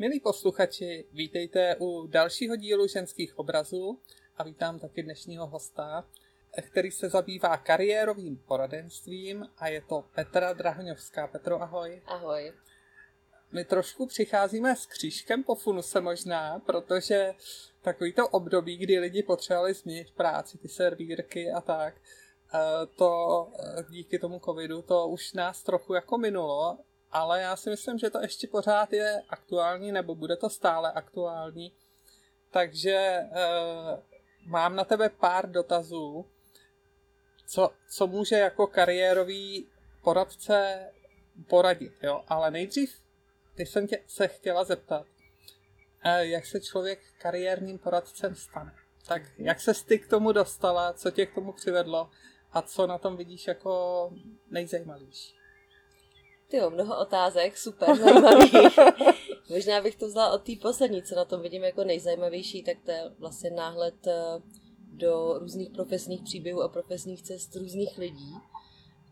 [0.00, 3.98] Milí posluchači, vítejte u dalšího dílu ženských obrazů
[4.36, 6.04] a vítám taky dnešního hosta,
[6.70, 11.26] který se zabývá kariérovým poradenstvím a je to Petra Drahoňovská.
[11.26, 12.02] Petro, ahoj.
[12.06, 12.52] Ahoj.
[13.52, 17.34] My trošku přicházíme s křížkem po funuse možná, protože
[17.82, 21.94] takový to období, kdy lidi potřebovali změnit práci, ty servírky a tak,
[22.54, 26.78] eh, to eh, díky tomu covidu to už nás trochu jako minulo
[27.12, 31.72] ale já si myslím, že to ještě pořád je aktuální, nebo bude to stále aktuální.
[32.50, 34.00] Takže uh,
[34.46, 36.26] mám na tebe pár dotazů,
[37.46, 39.68] co, co může jako kariérový
[40.02, 40.88] poradce
[41.48, 42.24] poradit, jo?
[42.28, 43.02] Ale nejdřív,
[43.54, 45.06] ty jsem tě se chtěla zeptat,
[46.06, 48.74] uh, jak se člověk kariérním poradcem stane.
[49.06, 52.10] Tak jak se ty k tomu dostala, co tě k tomu přivedlo
[52.52, 54.12] a co na tom vidíš jako
[54.50, 55.39] nejzajímavější?
[56.50, 58.78] Ty jo, mnoho otázek, super zajímavých.
[59.50, 62.90] Možná bych to vzala od té poslední, co na tom vidím jako nejzajímavější, tak to
[62.90, 64.40] je vlastně náhled eh,
[64.92, 68.34] do různých profesních příběhů a profesních cest různých lidí.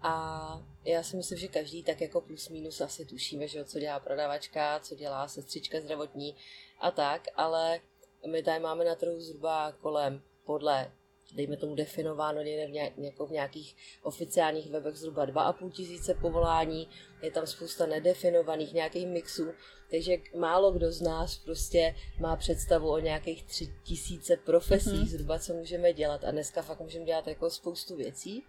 [0.03, 4.01] A já si myslím, že každý tak jako plus minus asi tušíme, že co dělá
[4.01, 6.37] prodavačka, co dělá sestřička zdravotní
[6.81, 7.81] a tak, ale
[8.27, 10.93] my tady máme na trhu zhruba kolem podle
[11.35, 16.89] dejme tomu definováno někde v, nějak, jako v nějakých oficiálních webech zhruba 2,5 tisíce povolání,
[17.23, 19.47] je tam spousta nedefinovaných nějakých mixů,
[19.91, 25.09] takže málo kdo z nás prostě má představu o nějakých tři tisíce profesích mm-hmm.
[25.09, 26.25] zhruba, co můžeme dělat.
[26.25, 28.45] A dneska fakt můžeme dělat jako spoustu věcí.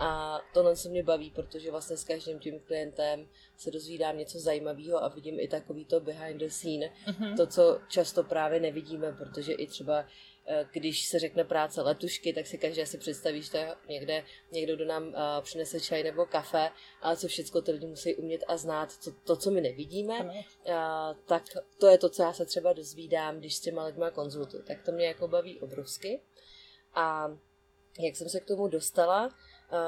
[0.00, 5.04] A tohle se mě baví, protože vlastně s každým tím klientem se dozvídám něco zajímavého
[5.04, 7.36] a vidím i takový to behind the scene, mm-hmm.
[7.36, 10.04] to, co často právě nevidíme, protože i třeba
[10.72, 14.76] když se řekne práce letušky, tak si každý asi představí, že to je někde někdo,
[14.76, 16.70] kdo nám uh, přinese čaj nebo kafe,
[17.00, 20.32] ale co všechno ty lidi musí umět a znát, to, to co my nevidíme, uh,
[21.26, 21.42] tak
[21.78, 24.62] to je to, co já se třeba dozvídám, když s těma lidma konzultuji.
[24.62, 26.20] Tak to mě jako baví obrovsky.
[26.94, 27.36] A
[27.98, 29.34] jak jsem se k tomu dostala,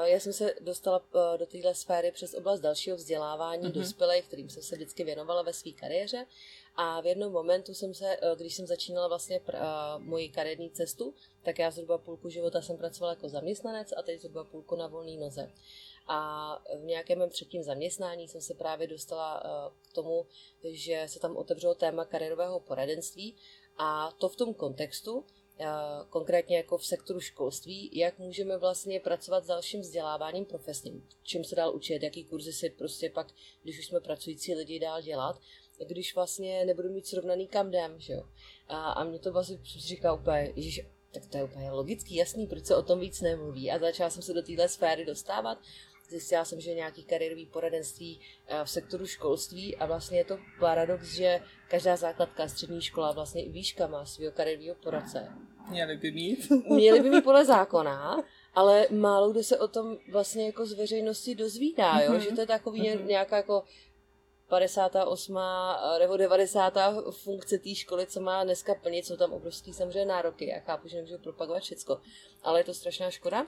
[0.03, 1.01] já jsem se dostala
[1.37, 3.71] do téhle sféry přes oblast dalšího vzdělávání mm-hmm.
[3.71, 6.25] dospělých, kterým jsem se vždycky věnovala ve své kariéře
[6.75, 11.13] a v jednom momentu jsem se, eh, když jsem začínala vlastně pr- moji kariérní cestu,
[11.43, 15.17] tak já zhruba půlku života jsem pracovala jako zaměstnanec a teď zhruba půlku na volné
[15.17, 15.51] noze.
[16.07, 19.43] A v nějakém mém třetím zaměstnání jsem se právě dostala
[19.89, 20.25] k tomu,
[20.63, 23.35] že se tam otevřelo téma kariérového poradenství
[23.77, 25.25] a to v tom kontextu,
[26.09, 31.55] konkrétně jako v sektoru školství, jak můžeme vlastně pracovat s dalším vzděláváním profesním, čím se
[31.55, 33.27] dál učit, jaký kurzy si prostě pak,
[33.63, 35.39] když už jsme pracující lidi, dál dělat
[35.87, 38.23] když vlastně nebudu mít srovnaný kam jdem, že jo.
[38.67, 40.81] A, a mě to vlastně říká úplně, že
[41.11, 43.71] tak to je úplně logický, jasný, proč se o tom víc nemluví.
[43.71, 45.57] A začala jsem se do téhle sféry dostávat.
[46.09, 51.07] Zjistila jsem, že nějaký kariérový poradenství eh, v sektoru školství a vlastně je to paradox,
[51.07, 55.31] že každá základka, střední škola, vlastně i výška má svého kariérového poradce.
[55.69, 56.51] Měli by mít.
[56.69, 61.35] Měli by mít podle zákona, ale málo kdo se o tom vlastně jako z veřejnosti
[61.35, 62.11] dozvídá, jo?
[62.11, 62.19] Mm-hmm.
[62.19, 63.05] že to je takový mm-hmm.
[63.05, 63.63] nějaká jako
[64.49, 65.37] 58.
[65.99, 66.77] nebo 90.
[67.11, 70.47] funkce té školy, co má dneska plnit, jsou tam obrovský samozřejmě nároky.
[70.47, 72.01] Já chápu, že nemůžu propagovat všecko,
[72.43, 73.47] ale je to strašná škoda,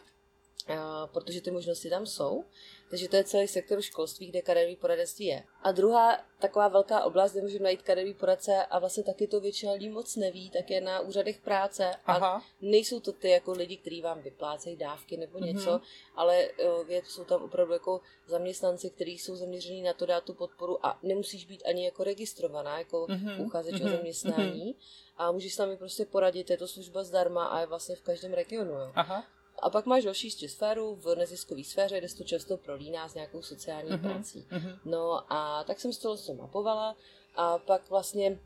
[1.14, 2.46] protože ty možnosti tam jsou.
[2.90, 5.44] Takže to je celý sektor školství, kde kariérový poradenství je.
[5.62, 9.72] A druhá taková velká oblast, kde můžeme najít kariérový poradce a vlastně taky to většina
[9.72, 11.92] lidí moc neví, tak je na úřadech práce.
[12.06, 12.28] Aha.
[12.28, 15.48] A nejsou to ty jako lidi, kteří vám vyplácejí dávky nebo mhm.
[15.48, 15.82] něco, mm-hmm.
[16.16, 16.50] ale
[16.88, 21.00] je, jsou tam opravdu jako zaměstnanci, kteří jsou zaměření na to dát tu podporu a
[21.04, 23.46] nemusíš být ani jako registrovaná, jako mm-hmm.
[23.46, 23.86] uchazeč mm-hmm.
[23.86, 23.96] o mhm.
[23.96, 24.74] zaměstnání.
[24.74, 25.06] Mm-hmm.
[25.18, 28.34] A můžeš s námi prostě poradit, je to služba zdarma a je vlastně v každém
[28.34, 28.72] regionu.
[28.72, 28.92] Jo.
[28.96, 29.24] Aha.
[29.60, 33.42] A pak máš další sféru v neziskové sféře, kde se to často prolíná s nějakou
[33.42, 34.48] sociální uh-huh, prací.
[34.52, 34.80] Uh-huh.
[34.86, 36.96] No a tak jsem z toho mapovala
[37.36, 38.40] a pak vlastně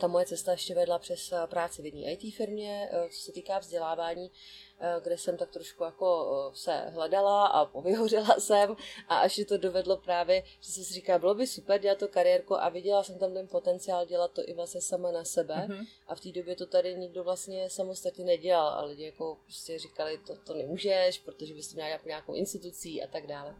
[0.00, 3.58] ta moje cesta ještě vedla přes práci v jedné IT firmě, eh, co se týká
[3.58, 4.69] vzdělávání, Eh,
[5.02, 8.76] kde jsem tak trošku jako eh, se hledala a povyhořela jsem
[9.08, 12.08] a až je to dovedlo právě, že jsem si říkala, bylo by super dělat to
[12.08, 15.86] kariérku a viděla jsem tam ten potenciál dělat to i vlastně sama na sebe mm-hmm.
[16.06, 20.18] a v té době to tady nikdo vlastně samostatně nedělal a lidi jako prostě říkali,
[20.18, 23.54] to, to nemůžeš, protože bys měla nějakou institucí a tak dále.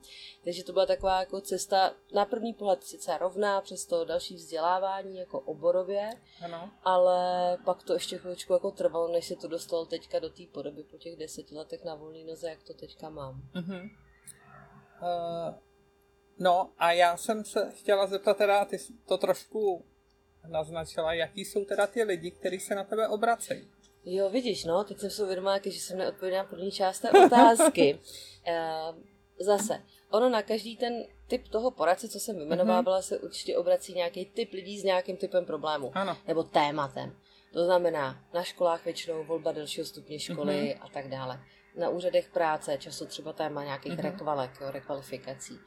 [0.45, 5.19] Takže to byla taková jako cesta na první pohled sice rovná přes to další vzdělávání
[5.19, 6.11] jako oborově,
[6.45, 6.71] ano.
[6.83, 10.83] ale pak to ještě chvíličku jako trvalo, než se to dostalo teďka do té podoby
[10.83, 13.43] po těch těch deseti letech na volné noze, jak to teďka mám.
[13.55, 13.91] Uh-huh.
[15.03, 15.55] Uh,
[16.39, 19.85] no a já jsem se chtěla zeptat teda, ty to trošku
[20.49, 23.69] naznačila, jaký jsou teda ty lidi, kteří se na tebe obracejí.
[24.05, 27.99] Jo, vidíš, no, teď jsem si uvědomila, že jsem neodpověděla první část té otázky.
[28.49, 28.99] uh,
[29.41, 33.09] zase, ono na každý ten typ toho poradce, co jsem vymenovávala, mm-hmm.
[33.09, 35.91] se určitě obrací nějaký typ lidí s nějakým typem problému.
[35.95, 36.17] Ano.
[36.27, 37.17] Nebo tématem.
[37.53, 40.79] To znamená, na školách většinou volba dalšího stupně školy mm-hmm.
[40.81, 41.41] a tak dále.
[41.77, 44.03] Na úřadech práce, často třeba téma nějakých mm-hmm.
[44.03, 45.59] rekvalek, jo, rekvalifikací.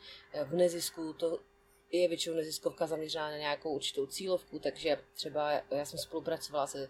[0.45, 1.39] V nezisku to
[1.91, 6.89] je většinou neziskovka zaměřená na nějakou určitou cílovku, takže třeba já jsem spolupracovala se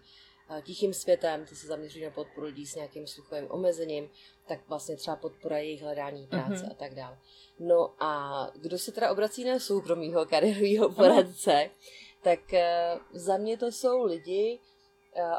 [0.50, 4.10] eh, Tichým světem, ty se zaměřují na podporu lidí s nějakým sluchovým omezením,
[4.48, 6.70] tak vlastně třeba podpora jejich hledání práce mm-hmm.
[6.70, 7.18] a tak dále.
[7.58, 11.70] No a kdo se teda obrací na soukromýho kariérového poradce,
[12.22, 14.60] tak uh, za mě to jsou lidi,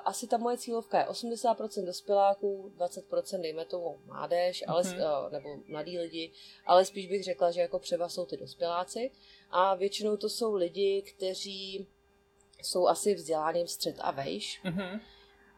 [0.05, 5.31] asi ta moje cílovka je 80% dospěláků, 20% dejme tomu mládež, ale, mm-hmm.
[5.31, 6.31] nebo mladí lidi,
[6.65, 9.11] ale spíš bych řekla, že jako převa jsou ty dospěláci
[9.51, 11.87] a většinou to jsou lidi, kteří
[12.61, 14.61] jsou asi vzděláním střed a vejš.
[14.65, 14.99] Mm-hmm.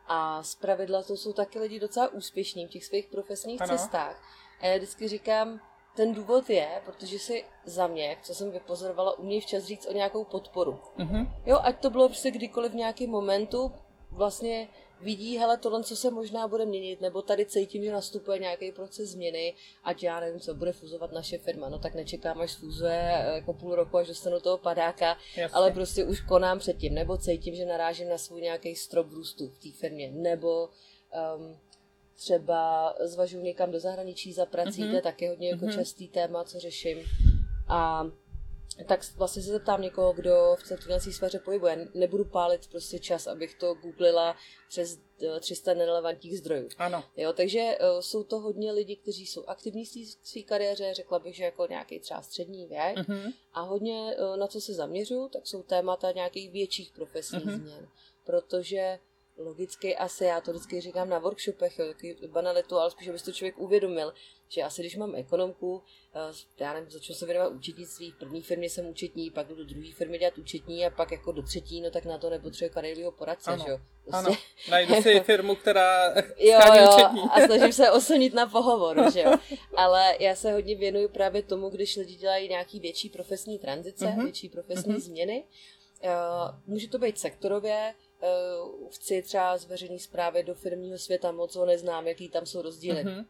[0.08, 3.78] A zpravidla to jsou taky lidi docela úspěšní v těch svých profesních ano.
[3.78, 4.24] cestách.
[4.62, 5.62] A já vždycky říkám,
[5.96, 10.24] ten důvod je, protože si za mě, co jsem vypozorovala, umějí včas říct o nějakou
[10.24, 10.80] podporu.
[10.98, 11.32] Mm-hmm.
[11.46, 13.72] Jo, ať to bylo prostě kdykoliv v nějakém momentu,
[14.18, 14.68] vlastně
[15.02, 19.10] vidí, hele, tohle, co se možná bude měnit, nebo tady cítím, že nastupuje nějaký proces
[19.10, 19.54] změny,
[19.84, 23.54] ať já nevím, co bude fuzovat naše firma, no tak nečekám, až fuzuje eh, jako
[23.54, 25.56] půl roku, až dostanu toho padáka, Jasně.
[25.56, 29.58] ale prostě už konám předtím, nebo cítím, že narážím na svůj nějaký strop růstu v
[29.58, 30.70] té firmě, nebo
[31.38, 31.58] um,
[32.16, 34.90] třeba zvažuji někam do zahraničí za prací, mm-hmm.
[34.90, 35.76] to je taky hodně jako mm-hmm.
[35.76, 36.98] častý téma, co řeším.
[37.68, 38.06] A
[38.86, 41.88] tak vlastně se zeptám někoho, kdo v certifikací sféře pohybuje.
[41.94, 44.36] Nebudu pálit prostě čas, abych to googlila
[44.70, 45.00] přes
[45.40, 46.70] 300 eh, nerelevantních zdrojů.
[46.78, 47.04] Ano.
[47.18, 49.88] Jo, takže uh, jsou to hodně lidi, kteří jsou aktivní v
[50.24, 52.98] své kariéře, řekla bych, že jako nějaký třeba střední věk.
[52.98, 53.34] Uh-huh.
[53.54, 57.60] A hodně uh, na co se zaměřuju, tak jsou témata nějakých větších profesních uh-huh.
[57.60, 57.88] změn.
[58.24, 59.00] Protože
[59.38, 63.32] logicky asi, já to vždycky říkám na workshopech, jo, taky banalitu, ale spíš, aby to
[63.32, 64.14] člověk uvědomil,
[64.50, 65.84] že asi když mám ekonomku,
[66.16, 69.66] eh, já nevím, začnu se věnovat účetnictví, v první firmě jsem účetní, pak jdu do
[69.66, 73.12] druhé firmy dělat účetní a pak jako do třetí, no tak na to nepotřebuje kariérového
[73.12, 73.64] poradce, ano.
[73.66, 73.80] že jo.
[74.04, 74.38] Prostě, ano,
[74.70, 77.22] najdu si firmu, která jo, jo, účetní.
[77.22, 79.32] a snažím se oslnit na pohovor, že jo.
[79.76, 84.24] Ale já se hodně věnuju právě tomu, když lidi dělají nějaký větší profesní tranzice, uh-huh.
[84.24, 85.00] větší profesní uh-huh.
[85.00, 85.44] změny.
[86.04, 87.94] Uh, může to být sektorově,
[88.92, 93.04] chci třeba z veřejné zprávy do firmního světa, moc ho neznám, jaký tam jsou rozdíly.
[93.04, 93.26] Uh-huh.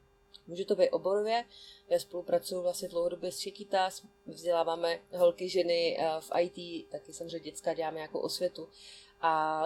[0.48, 1.45] Může to být oborově,
[1.89, 7.74] já spolupracuju vlastně dlouhodobě s Chiquitas, vzděláváme holky, ženy uh, v IT, taky samozřejmě dětská
[7.74, 8.69] děláme jako osvětu
[9.22, 9.63] a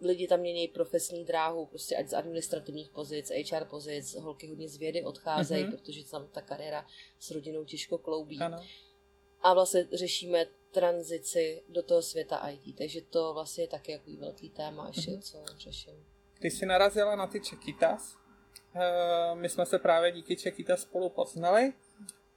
[0.00, 4.76] lidi tam mění profesní dráhu, prostě ať z administrativních pozic, HR pozic, holky hodně z
[4.76, 5.70] vědy odcházejí, uh-huh.
[5.70, 6.86] protože tam ta kariéra
[7.18, 8.38] s rodinou těžko kloubí.
[8.38, 8.64] Ano.
[9.42, 12.76] A vlastně řešíme tranzici do toho světa IT.
[12.78, 15.20] Takže to vlastně je taky jako velký téma ještě, mm-hmm.
[15.20, 16.04] co řeším.
[16.40, 18.16] Ty jsi narazila na ty Čekitas.
[18.74, 21.72] Eh, my jsme se právě díky Čekitas spolu poznali.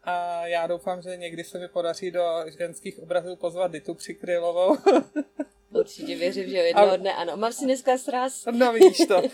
[0.04, 2.26] A já doufám, že někdy se mi podaří do
[2.58, 4.78] ženských obrazů pozvat Ditu Přikrylovou.
[5.70, 7.38] Určitě věřím, že jednoho dne ano.
[7.38, 8.46] Mám si dneska sraz.
[8.52, 9.22] No víš to.
[9.22, 9.30] Uh,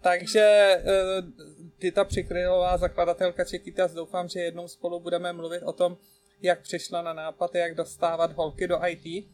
[0.00, 1.48] takže uh,
[1.78, 5.96] Dita Přikrylová, zakladatelka Čekitas, doufám, že jednou spolu budeme mluvit o tom,
[6.40, 9.28] jak přišla na nápad, jak dostávat holky do IT.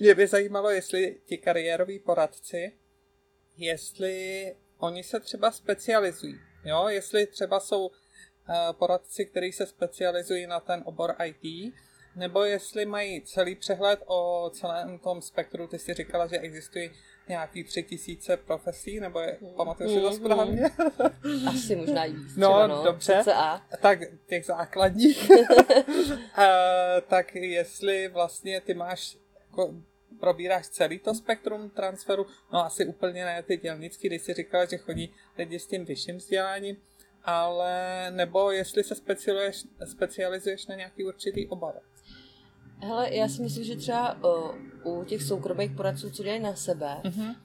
[0.00, 2.72] Mě by zajímalo, jestli ti kariéroví poradci,
[3.56, 6.88] jestli oni se třeba specializují, jo?
[6.88, 7.92] jestli třeba jsou uh,
[8.72, 11.74] poradci, kteří se specializují na ten obor IT,
[12.16, 15.66] nebo jestli mají celý přehled o celém tom spektru.
[15.66, 16.90] Ty si říkala, že existují
[17.28, 20.16] nějaký tři tisíce profesí, nebo je, pamatuju si to mhm.
[20.16, 20.70] správně?
[21.48, 22.36] Asi možná i víc.
[22.36, 23.20] No, třeba, no, dobře.
[23.22, 23.66] CCA.
[23.80, 25.30] Tak těch základních.
[25.30, 25.36] uh,
[27.08, 29.16] tak jestli vlastně ty máš,
[29.50, 29.74] jako,
[30.20, 34.76] probíráš celý to spektrum transferu, no asi úplně ne ty dělnický, když jsi říkala, že
[34.76, 36.76] chodí lidi s tím vyšším vzděláním,
[37.24, 41.74] ale nebo jestli se specializuješ, specializuješ na nějaký určitý obor.
[42.80, 44.54] Hele, já si myslím, že třeba o,
[44.84, 47.36] u těch soukromých poradců, co dělají na sebe, mm-hmm.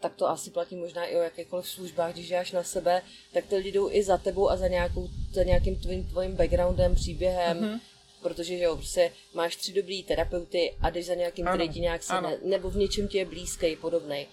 [0.00, 3.02] tak to asi platí možná i o jakýchkoliv službách, když děláš na sebe,
[3.32, 6.94] tak ty lidi jdou i za tebou a za, nějakou, za nějakým tvým, tvým backgroundem,
[6.94, 7.80] příběhem, mm-hmm.
[8.22, 11.80] protože že jo, prostě máš tři dobrý terapeuty a jdeš za nějakým, ano, který ti
[11.80, 14.26] nějak se ne, nebo v něčem ti je blízký, podobný.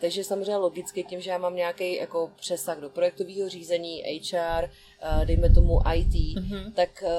[0.00, 4.70] Takže samozřejmě logicky tím, že já mám nějaký jako přesah do projektového řízení, HR, eh,
[5.24, 6.72] dejme tomu IT, mm-hmm.
[6.72, 7.10] tak eh,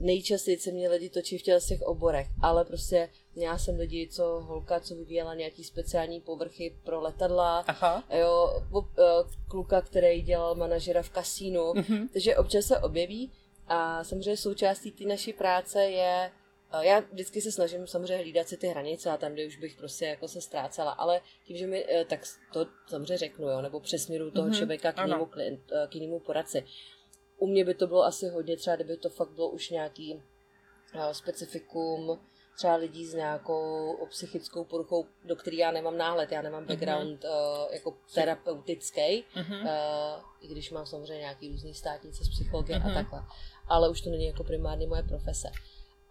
[0.00, 4.80] nejčastěji se mě lidi točí v těch oborech, ale prostě měla jsem lidi, co holka,
[4.80, 8.04] co vyvíjela nějaký speciální povrchy pro letadla, Aha.
[8.18, 8.62] jo,
[8.98, 9.02] eh,
[9.48, 12.08] kluka, který dělal manažera v kasínu, mm-hmm.
[12.12, 13.30] takže občas se objeví
[13.68, 16.30] a samozřejmě součástí té naší práce je
[16.80, 20.04] já vždycky se snažím samozřejmě hlídat si ty hranice a tam, kde už bych prostě
[20.04, 22.20] jako se ztrácela, ale tím, že mi, eh, tak
[22.52, 26.20] to samozřejmě řeknu, jo, nebo přesměru toho mm-hmm, člověka k jinému, klient, eh, k jinému
[26.20, 26.64] poradci.
[27.38, 30.22] U mě by to bylo asi hodně třeba, kdyby to fakt bylo už nějaký
[31.12, 32.18] specifikum
[32.60, 36.68] třeba lidí s nějakou psychickou poruchou, do který já nemám náhled, já nemám mhm.
[36.68, 37.66] background mm-hmm.
[37.66, 39.60] uh, jako terapeutický, mm-hmm.
[39.62, 42.84] uh, i když mám samozřejmě nějaký různý státnice z psychologie mm-hmm.
[42.84, 42.94] a mhm.
[42.94, 43.22] takhle.
[43.68, 45.48] Ale už to není jako primárně moje profese.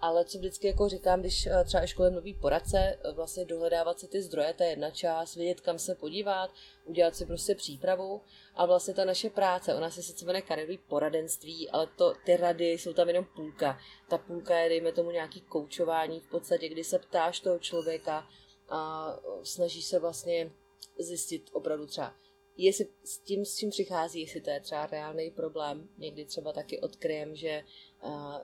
[0.02, 4.08] Ale co vždycky jako říkám, když eh, třeba školem nový poradce, eh, vlastně dohledávat si
[4.08, 6.52] ty zdroje, to je jedna část, vědět, kam se podívat,
[6.86, 8.22] udělat si prostě přípravu
[8.56, 12.72] a vlastně ta naše práce, ona se sice jmenuje kariérový poradenství, ale to, ty rady
[12.72, 13.80] jsou tam jenom půlka.
[14.10, 18.28] Ta půlka je, dejme tomu, nějaký koučování v podstatě, kdy se ptáš toho člověka
[18.70, 19.14] a
[19.44, 20.52] snažíš se vlastně
[21.00, 22.16] zjistit opravdu třeba,
[22.58, 25.90] jestli s tím, s čím přichází, jestli to je třeba reálný problém.
[25.98, 27.64] Někdy třeba taky odkryjem, že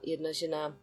[0.02, 0.80] jedna žena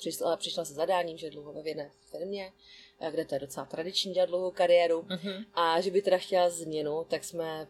[0.00, 2.52] přišla, přišla se zadáním, že je dlouho ve jedné firmě,
[3.00, 5.44] eh, kde to je docela tradiční dělat dlouhou kariéru mm-hmm.
[5.54, 7.68] a že by teda chtěla změnu, tak jsme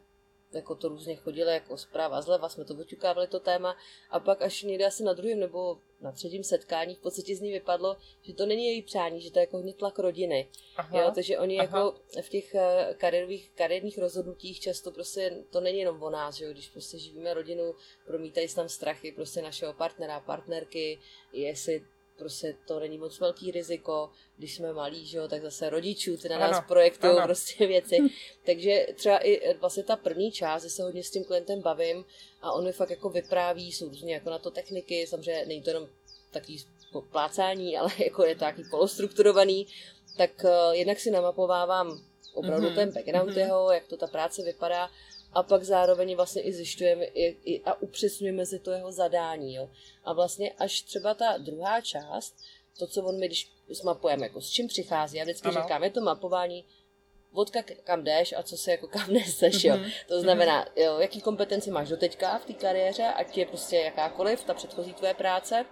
[0.53, 3.77] jako to různě chodili, jako zpráva zleva, jsme to oťukávali to téma
[4.11, 7.53] a pak až někde asi na druhém nebo na třetím setkání v podstatě z ní
[7.53, 10.49] vypadlo, že to není její přání, že to je jako hodně tlak rodiny.
[10.77, 11.65] Aha, jo, takže oni aha.
[11.65, 16.45] jako v těch eh, kariérových, kariérních rozhodnutích často prostě to není jenom o nás, že
[16.45, 17.75] jo, když prostě živíme rodinu,
[18.07, 20.99] promítají se tam strachy prostě našeho partnera, partnerky,
[21.33, 21.85] jestli
[22.21, 26.29] prostě to není moc velký riziko, když jsme malí, že jo, tak zase rodičů, ty
[26.29, 27.27] na nás ano, projektují ano.
[27.27, 27.99] prostě věci.
[28.47, 32.05] Takže třeba i vlastně ta první část, že se hodně s tím klientem bavím
[32.43, 35.71] a on mi fakt jako vypráví, jsou různě jako na to techniky, samozřejmě není to
[35.71, 35.89] jenom
[36.31, 36.65] takový
[37.11, 39.67] plácání, ale jako je to takový polostrukturovaný,
[40.17, 42.75] tak uh, jednak si namapovávám opravdu mm-hmm.
[42.75, 43.39] ten background mm-hmm.
[43.39, 44.91] jeho, jak to ta práce vypadá
[45.33, 47.07] a pak zároveň vlastně i zjišťujeme
[47.65, 49.55] a upřesňujeme si to jeho zadání.
[49.55, 49.71] Jo.
[50.05, 52.37] A vlastně až třeba ta druhá část,
[52.79, 55.63] to, co on mi, když zmapujeme, jako s čím přichází, já vždycky ano.
[55.63, 56.65] říkám, je to mapování
[57.33, 59.75] vodka kam jdeš a co se jako kam neseš, jo.
[59.75, 59.93] Mm-hmm.
[60.09, 64.55] To znamená, jo, jaký kompetenci máš doteďka v té kariéře, ať je prostě jakákoliv, ta
[64.55, 65.65] předchozí tvoje práce,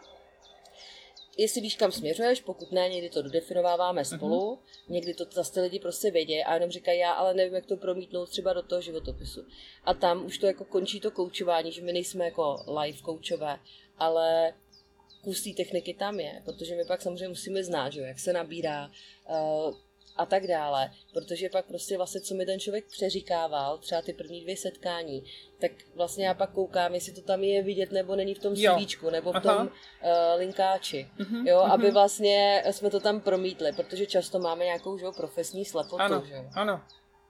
[1.39, 4.17] jestli víš, kam směřuješ, pokud ne, někdy to dodefinováváme mhm.
[4.17, 4.59] spolu, uh-huh.
[4.89, 7.77] někdy to zase ty lidi prostě vědí a jenom říkají, já ale nevím, jak to
[7.77, 9.45] promítnout třeba do toho životopisu.
[9.85, 13.59] A tam už to jako končí to koučování, že my nejsme jako live koučové,
[13.99, 14.55] ale
[15.25, 18.91] kus té techniky tam je, protože my pak samozřejmě musíme znát, že, jak se nabírá,
[19.31, 19.75] uh,
[20.19, 24.41] a tak dále, protože pak prostě vlastně, co mi ten člověk přeříkával, třeba ty první
[24.41, 25.25] dvě setkání,
[25.61, 29.11] tak vlastně já pak koukám, jestli to tam je vidět, nebo není v tom CVčku,
[29.11, 29.57] nebo v Aha.
[29.57, 29.73] tom uh,
[30.39, 31.73] linkáči, uh-huh, jo, uh-huh.
[31.73, 36.23] aby vlastně jsme to tam promítli, protože často máme nějakou, že jo, profesní slepotu, ano,
[36.27, 36.45] že jo.
[36.55, 36.83] Ano,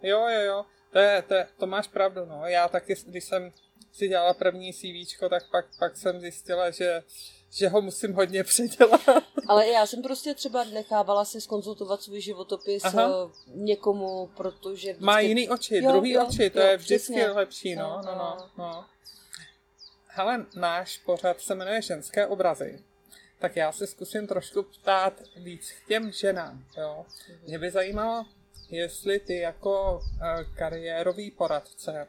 [0.02, 3.52] jo, jo, jo, to, je, to, je, to máš pravdu, no, já taky, když jsem
[3.92, 7.02] si dělala první CVčko, tak pak, pak jsem zjistila, že
[7.50, 9.00] že ho musím hodně předělat.
[9.48, 13.02] Ale já jsem prostě třeba nechávala si skonzultovat svůj životopis Aha.
[13.02, 14.88] Eh, někomu, protože...
[14.88, 15.04] Vždycky...
[15.04, 17.30] Má jiný oči, jo, druhý jo, oči, to jo, je vždycky přesně.
[17.30, 18.84] lepší, no, no, no, no.
[20.06, 22.84] Hele, náš pořad se jmenuje Ženské obrazy.
[23.38, 27.06] Tak já se zkusím trošku ptát víc k těm ženám, jo.
[27.46, 28.26] Mě by zajímalo,
[28.70, 32.08] jestli ty jako uh, kariérový poradce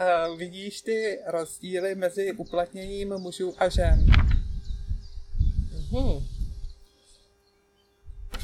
[0.00, 4.27] uh, vidíš ty rozdíly mezi uplatněním mužů a žen
[5.90, 6.26] Hmm.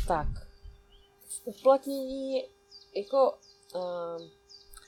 [0.09, 0.27] Tak.
[1.45, 2.43] Uplatnění
[2.97, 3.39] jako...
[3.75, 4.29] Uh,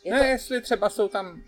[0.05, 0.25] je no, to...
[0.25, 1.43] jestli třeba jsou tam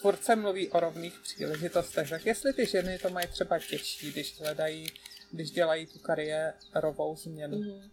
[0.00, 4.40] furt se mluví o rovných příležitostech, tak jestli ty ženy to mají třeba těžší, když
[4.40, 4.86] hledají,
[5.30, 7.58] když dělají tu kariérovou změnu.
[7.58, 7.90] Mm-hmm.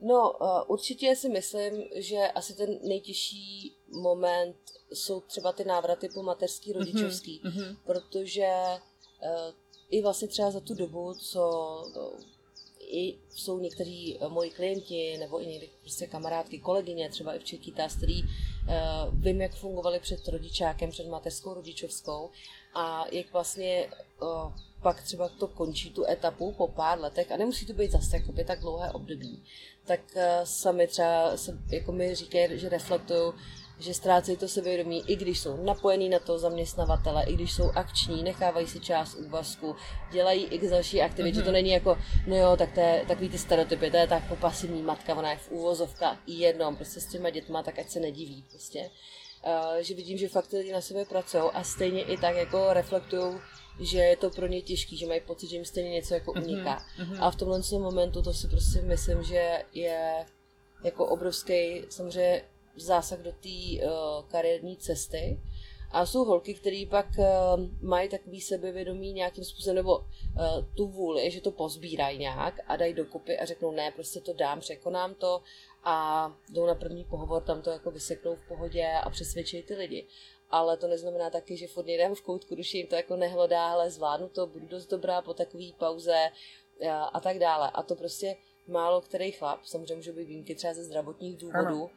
[0.00, 4.56] No, uh, určitě si myslím, že asi ten nejtěžší moment
[4.92, 7.76] jsou třeba ty návraty po mateřský, rodičovský, mm-hmm.
[7.84, 8.48] protože
[9.22, 9.54] uh,
[9.90, 11.82] i vlastně třeba za tu dobu, co
[12.90, 17.88] i jsou někteří moji klienti nebo i někdy prostě kamarádky, kolegyně, třeba i v Čekýta,
[17.88, 18.28] který uh,
[19.12, 22.30] vím, jak fungovali před rodičákem, před mateřskou rodičovskou
[22.74, 23.88] a jak vlastně
[24.22, 24.52] uh,
[24.82, 28.44] pak třeba to končí tu etapu po pár letech a nemusí to být zase jakoby,
[28.44, 29.44] tak dlouhé období,
[29.84, 33.32] tak uh, sami třeba se, jako mi říkají, že reflektují,
[33.78, 38.22] že ztrácejí to sebevědomí, i když jsou napojení na to zaměstnavatele, i když jsou akční,
[38.22, 39.76] nechávají si část úvazku,
[40.12, 41.38] dělají x další aktivity.
[41.38, 41.44] Mm-hmm.
[41.44, 44.36] To není jako, no jo, tak to je takový ty stereotypy, to je tak jako
[44.36, 48.00] pasivní matka, ona je v úvozovkách i jednom, prostě s těma dětma, tak ať se
[48.00, 48.90] nediví prostě.
[49.46, 53.40] Uh, že vidím, že fakt lidi na sebe pracují a stejně i tak jako reflektují
[53.80, 56.44] že je to pro ně těžký, že mají pocit, že jim stejně něco jako mhm,
[56.44, 56.82] uniká.
[56.98, 57.18] Mm-hmm.
[57.20, 60.26] A v tomhle momentu to si prostě myslím, že je
[60.84, 62.42] jako obrovský samozřejmě
[62.76, 63.90] zásah do té uh,
[64.28, 65.40] kariérní cesty.
[65.90, 67.24] A jsou holky, které pak uh,
[67.80, 70.04] mají takový sebevědomí nějakým způsobem, nebo uh,
[70.76, 74.60] tu vůli, že to pozbírají nějak a dají dokupy a řeknou, ne, prostě to dám,
[74.60, 75.42] překonám to
[75.84, 80.06] a jdou na první pohovor, tam to jako vyseknou v pohodě a přesvědčí ty lidi.
[80.50, 83.90] Ale to neznamená taky, že furt někde v koutku, když jim to jako nehlodá, ale
[83.90, 86.30] zvládnu to, budu dost dobrá po takové pauze,
[86.90, 87.70] a, a tak dále.
[87.74, 91.90] A to prostě málo který chlap, samozřejmě může být výjimky třeba ze zdravotních důvodů, ano.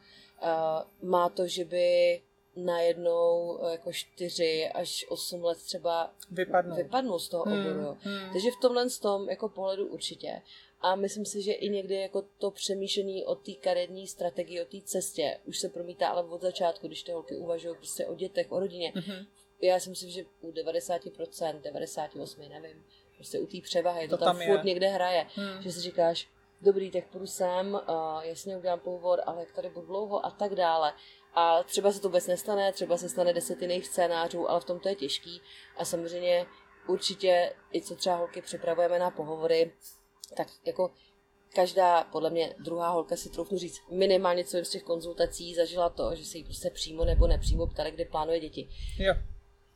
[1.02, 2.20] Má to, že by
[2.56, 7.98] najednou jako 4 až 8 let třeba vypadnou, vypadnou z toho hmm, oboru.
[8.00, 8.32] Hmm.
[8.32, 10.42] Takže v tomhle z tom jako pohledu určitě.
[10.80, 14.80] A myslím si, že i někdy jako to přemýšlení o té kariérní strategii, o té
[14.84, 18.60] cestě, už se promítá ale od začátku, když ty holky uvažují prostě o dětech, o
[18.60, 18.92] rodině.
[18.96, 19.26] Mm-hmm.
[19.62, 24.36] Já si myslím, že u 90%, 98%, nevím, prostě u té převahy, to, to tam,
[24.38, 25.26] tam furt někde hraje.
[25.34, 25.62] Hmm.
[25.62, 26.28] Že si říkáš,
[26.60, 27.80] dobrý, tak půjdu sem,
[28.20, 30.92] jasně udělám pohovor, ale jak tady budu dlouho a tak dále.
[31.34, 34.80] A třeba se to vůbec nestane, třeba se stane deset jiných scénářů, ale v tom
[34.80, 35.40] to je těžký.
[35.76, 36.46] A samozřejmě
[36.88, 39.72] určitě i co třeba holky připravujeme na pohovory,
[40.36, 40.90] tak jako
[41.54, 46.14] každá, podle mě, druhá holka si troufnu říct, minimálně co z těch konzultací zažila to,
[46.14, 48.68] že se jí prostě přímo nebo nepřímo ptali, kde plánuje děti.
[48.98, 49.14] Jo.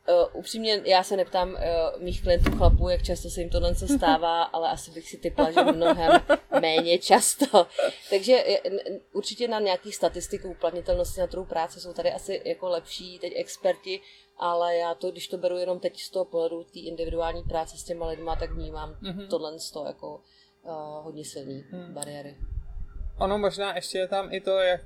[0.09, 3.89] Uh, upřímně, já se neptám uh, mých klientů chlapů, jak často se jim to se
[3.89, 6.21] stává, ale asi bych si typla, že mnohem
[6.61, 7.67] méně často.
[8.11, 8.45] Takže
[9.13, 14.01] určitě na nějakých statistik uplatnitelnosti na trhu práce jsou tady asi jako lepší teď experti,
[14.37, 17.85] ale já to, když to beru jenom teď z toho pohledu té individuální práce s
[17.85, 19.29] těma lidma, tak vnímám mm-hmm.
[19.29, 20.21] tohle z toho jako
[20.63, 21.95] uh, hodně silný hmm.
[21.95, 22.37] bariéry.
[23.19, 24.81] Ono možná ještě je tam i to, jak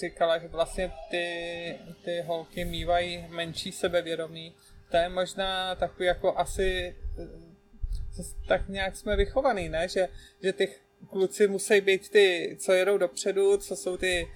[0.00, 4.54] říkala, že vlastně ty, ty holky mývají menší sebevědomí.
[4.90, 6.96] To je možná takový jako asi
[8.48, 9.88] tak nějak jsme vychovaný, ne?
[9.88, 10.08] Že,
[10.42, 10.68] že ty
[11.10, 14.28] kluci musí být ty, co jedou dopředu, co jsou ty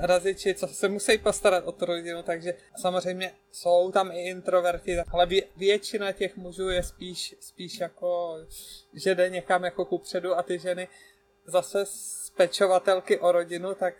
[0.00, 5.26] raziči, co se musí postarat o tu rodinu, takže samozřejmě jsou tam i introverti, ale
[5.26, 8.38] vě, většina těch mužů je spíš, spíš jako,
[8.94, 10.88] že jde někam jako kupředu a ty ženy
[11.46, 11.84] zase
[12.36, 13.94] pečovatelky o rodinu, tak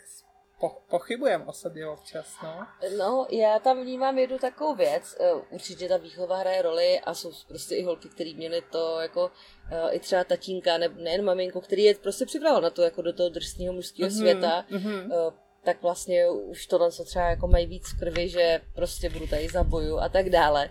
[0.61, 2.67] po, pochybujem o sobě občas, no.
[2.99, 5.17] No, já tam vnímám jednu takovou věc.
[5.21, 9.31] Eh, určitě ta výchova hraje roli a jsou prostě i holky, které měly to jako
[9.71, 13.13] eh, i třeba tatínka, ne, nejen maminku, který je prostě připravil na to jako do
[13.13, 14.65] toho drsného mužského mm-hmm, světa.
[14.71, 15.33] Mm-hmm.
[15.63, 19.49] Tak vlastně už tohle co třeba jako mají víc v krvi, že prostě budu tady
[19.49, 20.71] za boju a tak dále.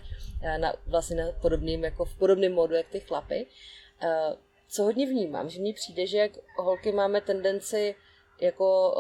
[0.60, 3.48] Na, vlastně na podobným, jako v podobném modu, jak ty chlapy
[4.70, 7.96] co hodně vnímám, že mně přijde, že jak holky máme tendenci
[8.42, 8.96] jako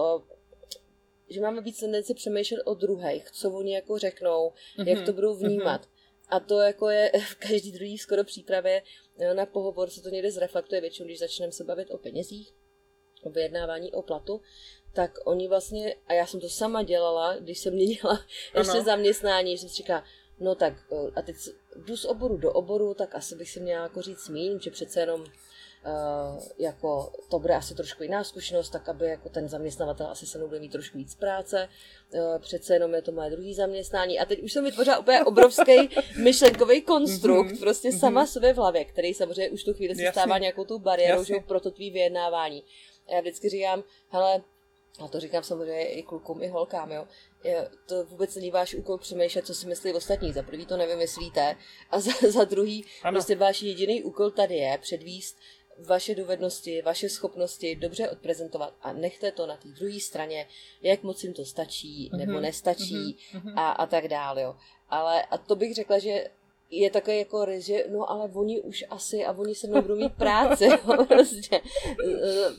[1.29, 4.87] že máme víc tendenci přemýšlet o druhých, co oni jako řeknou, mm-hmm.
[4.87, 5.81] jak to budou vnímat.
[5.81, 6.29] Mm-hmm.
[6.29, 8.81] A to jako je v každý druhý skoro přípravě
[9.33, 12.53] na pohovor se to někde zreflektuje většinou, když začneme se bavit o penězích,
[13.23, 14.41] o vyjednávání o platu,
[14.93, 18.25] tak oni vlastně, a já jsem to sama dělala, když jsem měnila
[18.57, 18.83] ještě ano.
[18.83, 20.03] zaměstnání, že jsem si říkala,
[20.39, 20.73] no tak
[21.15, 21.35] a teď
[21.75, 24.99] jdu z oboru do oboru, tak asi bych si měla jako říct míň, že přece
[24.99, 25.25] jenom
[26.57, 30.47] jako to bude asi trošku jiná zkušenost, tak aby jako ten zaměstnavatel asi se mnou
[30.47, 31.69] bude mít trošku víc práce.
[32.13, 34.19] Uh, přece jenom je to moje druhý zaměstnání.
[34.19, 35.89] A teď už jsem vytvořila úplně obrovský
[36.23, 37.59] myšlenkový konstrukt, mm-hmm.
[37.59, 37.99] prostě mm-hmm.
[37.99, 41.33] sama sobě v hlavě, který samozřejmě už tu chvíli se stává nějakou tu bariérou že,
[41.47, 42.63] pro to tvý vyjednávání.
[43.07, 44.41] A já vždycky říkám, hele,
[44.99, 47.07] a to říkám samozřejmě i klukům, i holkám, jo.
[47.85, 50.33] To vůbec není váš úkol přemýšlet, co si myslí ostatní.
[50.33, 51.55] Za prvý to nevymyslíte
[51.91, 53.15] a za, za druhý ano.
[53.15, 55.37] prostě váš jediný úkol tady je předvíst
[55.87, 60.47] vaše dovednosti, vaše schopnosti dobře odprezentovat a nechte to na té druhé straně,
[60.81, 62.41] jak moc jim to stačí nebo mm-hmm.
[62.41, 63.53] nestačí mm-hmm.
[63.55, 64.41] a, a tak dále.
[64.41, 64.55] Jo.
[64.89, 66.23] Ale a to bych řekla, že
[66.71, 70.13] je takový jako že no ale oni už asi a oni se mnou budou mít
[70.13, 70.69] práci.
[71.07, 71.61] prostě.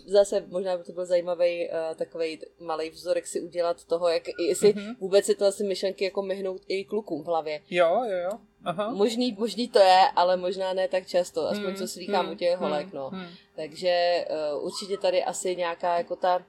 [0.06, 4.72] Zase možná by to byl zajímavý uh, takový malý vzorek si udělat toho, jak jestli
[4.72, 4.96] mm-hmm.
[5.00, 7.62] vůbec si to asi myšlenky jako myhnout i klukům v hlavě.
[7.70, 8.38] Jo, jo, jo.
[8.64, 8.90] Aha.
[8.90, 12.36] Možný, možný to je, ale možná ne tak často, aspoň hmm, co slýchám hmm, u
[12.36, 13.08] těch holek, hmm, no.
[13.08, 13.28] Hmm.
[13.56, 16.42] Takže uh, určitě tady asi nějaká jako ta, uh,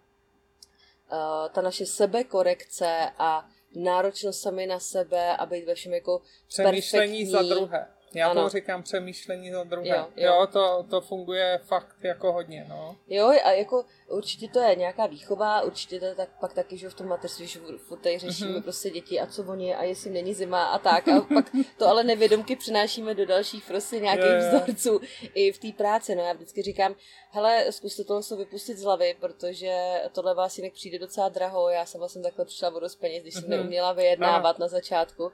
[1.52, 3.46] ta naše sebekorekce a
[3.76, 7.26] náročnost sami na sebe a být ve všem jako Přemýšlení perfektní.
[7.26, 7.88] za druhé.
[8.14, 8.44] Já ano.
[8.44, 9.88] to říkám přemýšlení za druhé.
[9.88, 10.34] Jo, jo.
[10.34, 12.96] jo to, to funguje fakt jako hodně, no.
[13.08, 16.90] Jo, a jako určitě to je nějaká výchova, určitě to je tak, pak taky, že
[16.90, 18.64] v tom mateřství, že furt tady řešíme mm-hmm.
[18.64, 21.08] prostě děti a co oni a jestli není zima a tak.
[21.08, 21.46] A pak
[21.78, 25.02] to ale nevědomky přinášíme do dalších prostě nějakých je, vzorců
[25.34, 26.16] i v té práci.
[26.16, 26.96] No já vždycky říkám,
[27.30, 31.70] hele, zkuste tohle se vypustit z hlavy, protože tohle vás jinak přijde docela draho.
[31.70, 33.50] Já sama jsem takhle přišla o dost peněz, když jsem mm-hmm.
[33.50, 34.60] neuměla vyjednávat ano.
[34.60, 35.32] na začátku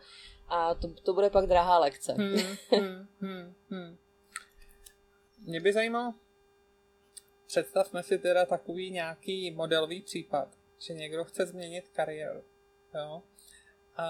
[0.48, 2.14] a to, to bude pak drahá lekce.
[2.14, 3.98] Hmm, hmm, hmm, hmm.
[5.46, 6.14] Mě by zajímalo,
[7.48, 10.48] představme si teda takový nějaký modelový případ,
[10.80, 12.44] že někdo chce změnit kariéru.
[12.96, 13.24] Jo?
[13.98, 14.06] A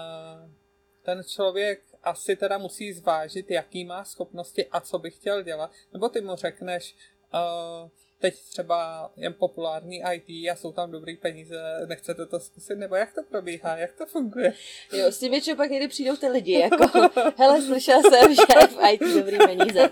[1.02, 5.70] ten člověk asi teda musí zvážit, jaký má schopnosti a co by chtěl dělat.
[5.92, 6.96] Nebo ty mu řekneš,
[7.34, 12.94] uh, teď třeba jen populární IT a jsou tam dobrý peníze, nechcete to zkusit, nebo
[12.94, 14.52] jak to probíhá, jak to funguje?
[14.92, 18.92] Jo, s tím většinou pak někdy přijdou ty lidi, jako, hele, slyšela jsem, že v
[18.92, 19.90] IT dobrý peníze.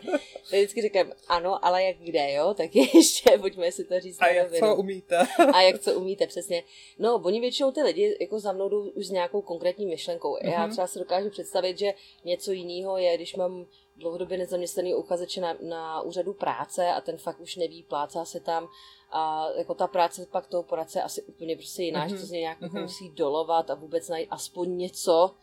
[0.50, 4.28] Tak vždycky říkám, ano, ale jak kde, jo, tak ještě, pojďme si to říct A
[4.28, 5.26] jak co umíte?
[5.52, 6.62] a jak co umíte, přesně.
[6.98, 10.36] No, oni většinou ty lidi jako za mnou jdou už s nějakou konkrétní myšlenkou.
[10.36, 10.52] Mm-hmm.
[10.52, 10.70] Já mhm.
[10.70, 16.00] třeba si dokážu představit, že něco jiného je, když mám dlouhodobě nezaměstnaný uchazeče na, na
[16.00, 18.68] úřadu práce a ten fakt už neví, plácá se tam
[19.10, 22.10] a jako ta práce pak toho poradce je asi úplně prostě jiná, mm-hmm.
[22.10, 22.82] že to z něj nějak mm-hmm.
[22.82, 25.34] musí dolovat a vůbec najít aspoň něco,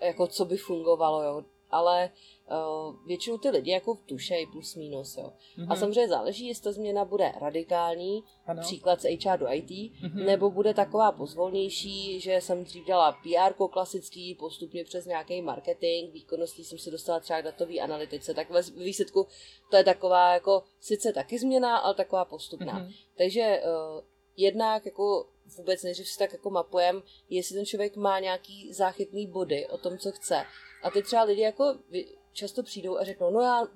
[0.00, 1.44] jako co by fungovalo, jo.
[1.70, 2.10] Ale
[3.06, 5.24] většinou ty lidi jako tušej plus minus, jo.
[5.24, 5.62] Mm-hmm.
[5.62, 5.76] A mhm.
[5.76, 8.62] samozřejmě záleží, jestli ta změna bude radikální, ano.
[8.62, 10.24] příklad z HR do IT, mm-hmm.
[10.24, 16.64] nebo bude taková pozvolnější, že jsem dřív dělala PR klasický, postupně přes nějaký marketing, výkonností
[16.64, 19.26] jsem se dostala třeba k datové analytice, tak ve výsledku
[19.70, 22.80] to je taková jako sice taky změna, ale taková postupná.
[22.80, 22.94] Mm-hmm.
[23.16, 24.04] Takže uh,
[24.36, 29.66] jednak jako vůbec než si tak jako mapujem, jestli ten člověk má nějaký záchytný body
[29.66, 30.44] o tom, co chce.
[30.82, 31.78] A ty třeba lidi jako
[32.32, 33.66] často přijdou a řeknou, no já,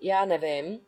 [0.00, 0.80] já nevím,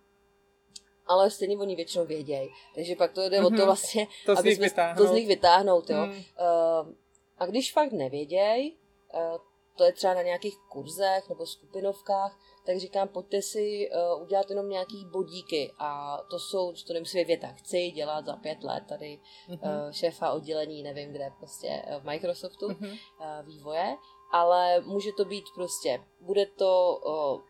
[1.07, 2.49] ale stejně oni většinou vědějí.
[2.75, 3.47] Takže pak to jde mm-hmm.
[3.47, 3.65] o to mhm.
[3.65, 5.91] vlastně, to aby jsme to z nich vytáhnout.
[5.91, 6.07] Jo.
[6.07, 6.13] Mm.
[6.13, 6.93] Uh,
[7.39, 8.77] a když fakt nevědějí,
[9.15, 9.39] uh,
[9.77, 14.69] to je třeba na nějakých kurzech nebo skupinovkách, tak říkám, pojďte si uh, udělat jenom
[14.69, 19.21] nějaký bodíky a to jsou, to nemusí být věta, chci dělat za pět let tady
[19.49, 19.87] mm-hmm.
[19.87, 22.91] uh, šéfa oddělení, nevím kde, prostě v Microsoftu mm-hmm.
[22.93, 23.97] uh, vývoje
[24.31, 27.41] ale může to být prostě, bude to o,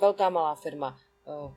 [0.00, 1.54] velká malá firma, o,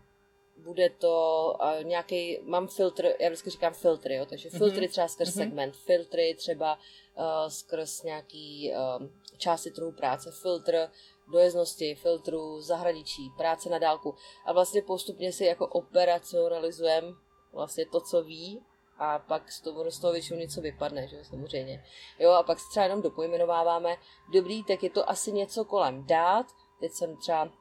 [0.57, 4.57] bude to uh, nějaký, mám filtr, já vždycky říkám filtry, jo, takže mhm.
[4.57, 5.37] filtry třeba skrz mm-hmm.
[5.37, 6.79] segment, filtry třeba
[7.17, 9.07] uh, skrz nějaký uh,
[9.37, 10.89] části trhu práce, filtr
[11.31, 17.07] dojezdnosti, filtru, zahraničí, práce na dálku a vlastně postupně si jako operacionalizujeme
[17.53, 18.65] vlastně to, co ví
[18.97, 21.83] a pak z toho, z toho většinou něco vypadne, že samozřejmě.
[22.19, 23.95] Jo, a pak se třeba jenom dopojmenováváme,
[24.33, 26.45] dobrý, tak je to asi něco kolem dát,
[26.79, 27.51] teď jsem třeba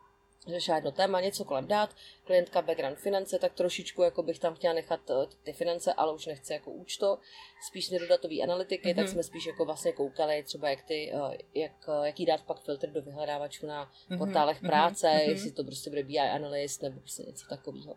[0.47, 1.95] řešila jedno téma, něco kolem dát,
[2.25, 6.27] klientka background finance, tak trošičku jako bych tam chtěla nechat eh, ty finance, ale už
[6.27, 7.19] nechci jako účto,
[7.69, 8.95] spíš nedodatové analytiky, mm-hmm.
[8.97, 9.13] tak mhm.
[9.13, 12.91] jsme spíš jako vlastně koukali třeba jak ty, eh, jak, eh, jaký dát pak filtr
[12.91, 14.19] do vyhledávačů na mm-hmm.
[14.19, 14.71] portálech mhm.
[14.71, 15.29] práce, mm-hmm.
[15.29, 17.97] jestli to prostě bude BI analyst nebo prostě něco takového.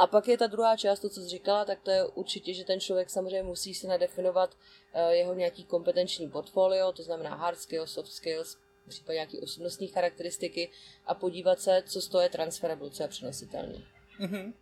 [0.00, 2.64] A pak je ta druhá část, to, co jsi říkala, tak to je určitě, že
[2.64, 7.92] ten člověk samozřejmě musí si nadefinovat uh, jeho nějaký kompetenční portfolio, to znamená hard skills,
[7.92, 8.58] soft skills,
[8.88, 10.70] případně nějaké osobnostní charakteristiky
[11.06, 13.84] a podívat se, co z toho je transferable, co je přenositelný.
[14.20, 14.52] Mm-hmm.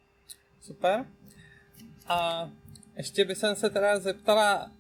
[0.63, 1.07] Super.
[2.07, 2.51] A
[2.97, 4.73] ještě by jsem se teda zeptala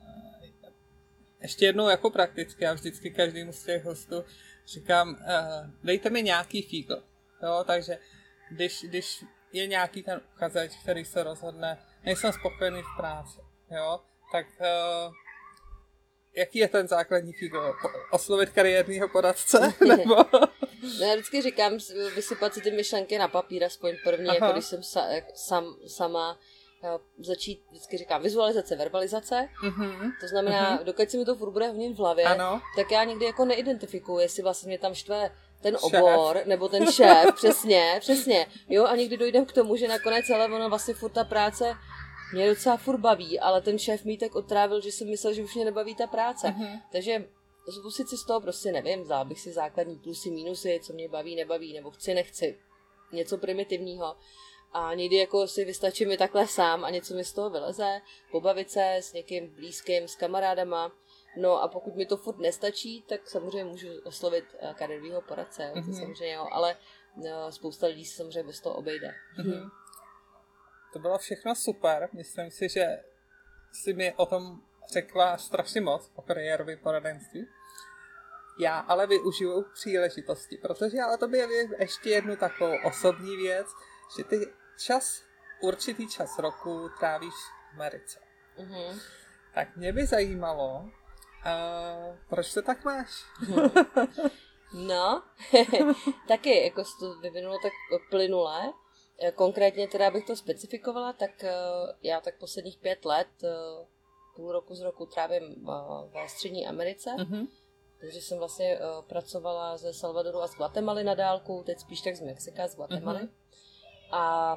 [1.42, 4.24] ještě jednou jako prakticky, já vždycky každému z těch hostů
[4.66, 7.02] říkám, uh, dejte mi nějaký fígl.
[7.42, 7.98] Jo, takže
[8.50, 14.00] když, když je nějaký ten uchazeč, který se rozhodne, nejsem spokojený v práci, jo,
[14.32, 15.12] tak uh,
[16.36, 17.74] jaký je ten základní fígl?
[18.10, 19.74] Oslovit kariérního poradce?
[19.88, 20.16] Nebo...
[20.82, 21.78] no, já vždycky říkám,
[22.14, 24.46] vysypat si ty myšlenky na papír, aspoň první, jako Aha.
[24.46, 26.38] jako když jsem sa, sam, sama
[27.18, 29.48] začít, vždycky říkám, vizualizace, verbalizace.
[29.64, 30.12] Mm-hmm.
[30.20, 30.84] To znamená, mm-hmm.
[30.84, 32.60] dokud se mi to furt bude v hlavě, ano.
[32.76, 35.30] tak já nikdy jako neidentifikuji, jestli vlastně mě tam štve
[35.62, 36.46] ten obor, šéf.
[36.46, 38.46] nebo ten šéf, přesně, přesně.
[38.68, 41.74] Jo, a někdy dojdem k tomu, že nakonec ale ono vlastně furt ta práce
[42.32, 45.54] mě docela furt baví, ale ten šéf mi tak otrávil, že jsem myslel, že už
[45.54, 46.46] mě nebaví ta práce.
[46.46, 46.82] Mm-hmm.
[46.92, 47.28] Takže
[47.70, 51.36] zkusit si z toho prostě nevím, vzal bych si základní plusy, minusy, co mě baví,
[51.36, 52.58] nebaví, nebo chci, nechci.
[53.12, 54.16] Něco primitivního.
[54.72, 58.70] A někdy jako si vystačí mi takhle sám a něco mi z toho vyleze, pobavit
[58.70, 60.92] se s někým blízkým, s kamarádama,
[61.40, 65.84] No a pokud mi to furt nestačí, tak samozřejmě můžu oslovit uh, kariérního poradce, mm-hmm.
[65.84, 65.94] to mhm.
[65.94, 66.76] samozřejmě jo, ale
[67.14, 69.14] uh, spousta lidí se samozřejmě bez toho obejde.
[69.38, 69.70] Mm-hmm.
[70.92, 73.02] To bylo všechno super, myslím si, že
[73.72, 74.60] si mi o tom
[74.92, 77.46] řekla strašně moc, o kariérovém poradenství.
[78.60, 81.38] Já ale využiju příležitosti, protože ale to by
[81.78, 83.66] ještě jednu takovou osobní věc,
[84.16, 84.46] že ty
[84.78, 85.22] čas,
[85.60, 88.18] určitý čas roku trávíš v Americe.
[88.58, 89.00] Mm-hmm.
[89.54, 90.90] Tak mě by zajímalo,
[91.46, 93.10] Uh, proč to tak máš?
[94.74, 95.22] no,
[96.28, 97.72] taky, jako se to vyvinulo tak
[98.10, 98.72] plynule.
[99.22, 101.48] Eh, konkrétně teda, abych to specifikovala, tak uh,
[102.02, 103.86] já tak posledních pět let, uh,
[104.36, 105.66] půl roku z roku trávím
[106.14, 107.10] ve Střední Americe.
[107.10, 107.48] Mm-hmm.
[108.00, 112.16] Takže jsem vlastně uh, pracovala ze Salvadoru a z Guatemaly na dálku, teď spíš tak
[112.16, 113.20] z Mexika, z Guatemaly.
[113.20, 113.30] Mm-hmm.
[114.12, 114.54] A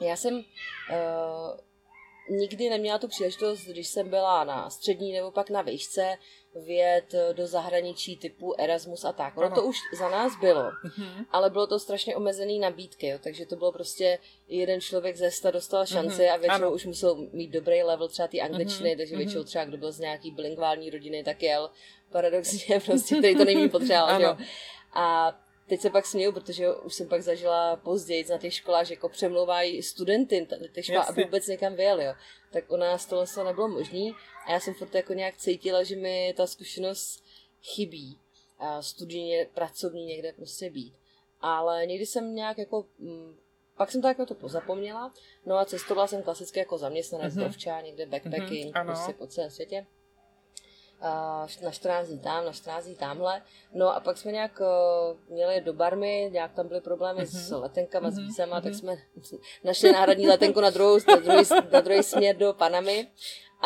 [0.00, 0.42] já jsem uh,
[2.30, 6.18] nikdy neměla tu příležitost, když jsem byla na střední nebo pak na výšce,
[6.54, 9.36] vyjet do zahraničí typu Erasmus a tak.
[9.36, 11.26] Ono to už za nás bylo, mm-hmm.
[11.30, 15.50] ale bylo to strašně omezený nabídky, jo, takže to bylo prostě jeden člověk ze sta
[15.50, 16.34] dostal šanci mm-hmm.
[16.34, 16.74] a většinou ano.
[16.74, 18.96] už musel mít dobrý level třeba té angličtiny, mm-hmm.
[18.96, 21.70] takže většinou třeba kdo byl z nějaký bilingvální rodiny, tak jel
[22.10, 24.38] paradoxně prostě, který to nejmí potřeboval.
[24.94, 28.94] A teď se pak směju, protože už jsem pak zažila později na těch školách, že
[28.94, 32.14] jako přemlouvají studenty těch škol, aby vůbec někam vyjeli, jo.
[32.52, 34.14] Tak u nás tohle se nebylo možný
[34.46, 37.24] a já jsem furt jako nějak cítila, že mi ta zkušenost
[37.62, 38.18] chybí.
[38.58, 40.94] A studijně, pracovní někde prostě být.
[41.40, 43.36] Ale někdy jsem nějak jako, m, mm,
[43.76, 45.14] pak jsem to jako to pozapomněla,
[45.46, 47.82] no a cestovala jsem klasicky jako zaměstnanec, mm-hmm.
[47.82, 49.86] někde backpacking, mm-hmm, prostě po celém světě
[51.62, 53.42] na 14 dní tam, na 14 dní tamhle.
[53.74, 57.38] No a pak jsme nějak uh, měli do barmy, nějak tam byly problémy mm-hmm.
[57.38, 58.12] s letenkama, mm-hmm.
[58.12, 58.26] s mhm.
[58.26, 58.62] vícema, mm-hmm.
[58.62, 58.78] tak mhm.
[58.78, 58.96] jsme
[59.64, 63.08] našli náhradní letenku na, druhou, na, druhý, na druhý směr do Panamy.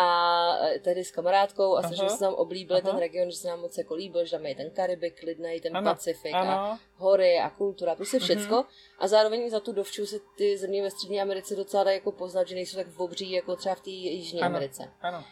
[0.00, 2.90] A e, tehdy s kamarádkou a že se nám oblíbili Aha.
[2.90, 5.76] ten region, že se nám moc jako líbil, že tam je ten Karibik, klidnej, ten
[5.76, 5.90] ano.
[5.90, 6.50] Pacifik ano.
[6.50, 8.54] a hory a kultura, prostě všecko.
[8.54, 8.98] Mm-hmm.
[8.98, 12.54] A zároveň za tu dovču se ty země ve Střední Americe docela jako poznat, že
[12.54, 14.56] nejsou tak obří jako třeba v té Jižní ano.
[14.56, 14.92] Americe.
[15.00, 15.24] Ano.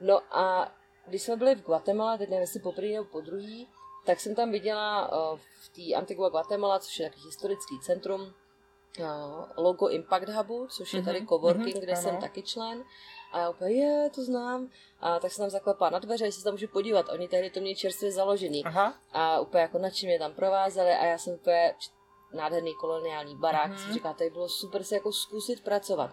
[0.00, 0.72] No a
[1.06, 3.68] když jsme byli v Guatemala, teď nevím, jestli poprvé nebo po druhý,
[4.04, 9.06] tak jsem tam viděla uh, v té Antigua Guatemala, což je takový historický centrum, uh,
[9.56, 12.02] logo Impact Hubu, což je tady mm-hmm, coworking, mm-hmm, kde ano.
[12.02, 12.84] jsem taky člen.
[13.32, 14.68] A já úplně, je, to znám.
[15.00, 17.08] A tak se tam zaklepá na dveře, že se tam můžu podívat.
[17.08, 18.64] Oni tehdy to měli čerstvě založený.
[18.64, 18.94] Aha.
[19.12, 21.74] A úplně jako nadším mě tam provázeli a já jsem úplně
[22.32, 23.72] nádherný koloniální barák.
[23.72, 23.92] Mm-hmm.
[23.92, 26.10] Říká, tady bylo super se jako zkusit pracovat.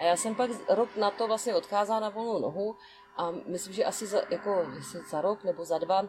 [0.00, 2.76] A já jsem pak rok na to vlastně odcházela na volnou nohu
[3.16, 4.66] a myslím, že asi za, jako,
[5.10, 6.02] za rok nebo za dva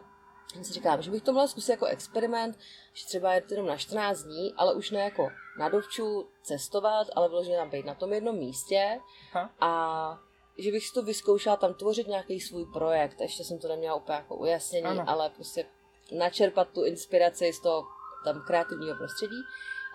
[0.52, 2.58] jsem si říkám, že bych to mohla zkusit jako experiment,
[2.92, 7.28] že třeba je jenom na 14 dní, ale už ne jako na dovču cestovat, ale
[7.28, 9.00] vyloženě tam být na tom jednom místě
[9.32, 9.50] ha.
[9.60, 10.18] a
[10.58, 13.20] že bych si to vyzkoušela tam tvořit nějaký svůj projekt.
[13.20, 15.04] Ještě jsem to neměla úplně jako ujasnění, ano.
[15.06, 15.66] ale prostě
[16.12, 17.84] načerpat tu inspiraci z toho
[18.24, 19.42] tam kreativního prostředí.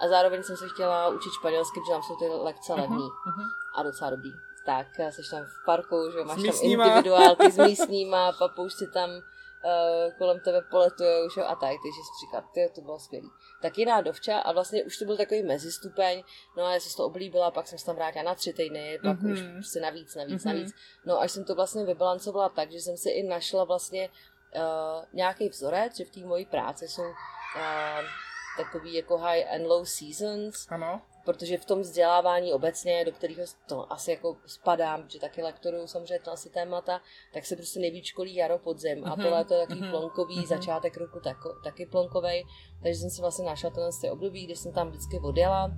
[0.02, 3.48] A zároveň jsem se chtěla učit španělsky, protože tam jsou ty lekce levní uh-huh, uh-huh.
[3.76, 4.30] a docela dobrý
[4.67, 10.39] tak jsi tam v parku, že máš tam individuálky s místníma, papoušci tam uh, kolem
[10.39, 13.30] tebe poletujou, že a tak, takže jsi říkal, ty, to bylo skvělý.
[13.62, 16.23] Tak jiná dovča a vlastně už to byl takový mezistupeň,
[16.58, 19.19] no a já jsem to oblíbila, pak jsem se tam vrátila na tři týdny, pak
[19.19, 19.34] mm-hmm.
[19.34, 20.47] už prostě navíc, navíc, mm-hmm.
[20.47, 20.75] navíc.
[21.06, 24.10] No až jsem to vlastně vybalancovala tak, že jsem si i našla vlastně
[24.56, 28.26] uh, nějaký vzorec, že v té mojí práci jsou uh,
[28.58, 30.67] takový jako high and low seasons.
[30.70, 35.88] Ano protože v tom vzdělávání obecně, do kterého to asi jako spadám, protože taky lektoruju
[35.88, 37.02] samozřejmě to asi témata,
[37.34, 39.89] tak se prostě nejvíc školí jaro podzim a tohle to je takový mm-hmm.
[39.89, 40.48] plonkový, mm-hmm.
[40.48, 42.43] začátek roku tak, taky plonkový,
[42.84, 45.72] takže jsem si vlastně našla tenhle období, kdy jsem tam vždycky odjela,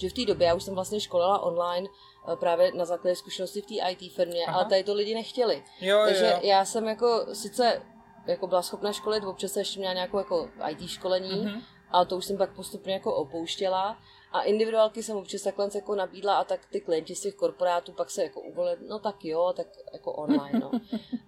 [0.00, 1.88] že v té době já už jsem vlastně školila online
[2.32, 4.56] eh, právě na základě zkušenosti v té IT firmě, Aha.
[4.56, 5.64] ale tady to lidi nechtěli.
[5.80, 6.40] Jo, Takže jo.
[6.42, 7.82] já jsem jako sice
[8.26, 11.62] jako byla schopna školit, občas jsem ještě měla nějakou jako IT školení, mm-hmm.
[11.90, 13.98] Ale to už jsem pak postupně jako opouštěla
[14.32, 18.10] a individuálky jsem občas takhle jako nabídla a tak ty klienti z těch korporátů pak
[18.10, 20.70] se jako uvolili, no tak jo, tak jako online, no.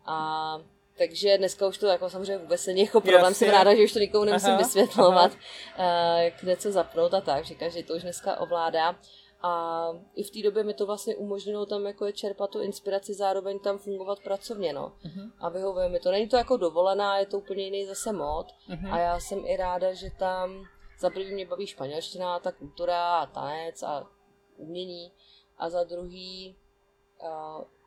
[0.07, 0.59] A
[0.99, 3.35] takže dneska už to jako samozřejmě vůbec není jako problém, Jasně.
[3.35, 5.33] jsem ráda, že už to nikomu nemusím aha, vysvětlovat,
[5.77, 6.19] aha.
[6.19, 8.97] Eh, kde co zapnout a tak, že každý to už dneska ovládá.
[9.43, 13.15] A i v té době mi to vlastně umožnilo tam jako je čerpat tu inspiraci,
[13.15, 14.93] zároveň tam fungovat pracovně, no.
[15.05, 15.33] Uh-huh.
[15.39, 16.11] A vyhovuje mi to.
[16.11, 18.47] Není to jako dovolená, je to úplně jiný zase mod.
[18.71, 18.93] Uh-huh.
[18.93, 20.65] A já jsem i ráda, že tam
[21.01, 24.11] za prvý mě baví španělština, ta kultura a tanec a
[24.57, 25.13] umění
[25.59, 26.57] a za druhý